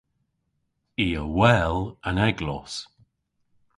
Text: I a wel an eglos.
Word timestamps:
I 1.05 1.07
a 1.23 1.25
wel 1.37 1.77
an 2.07 2.17
eglos. 2.27 2.73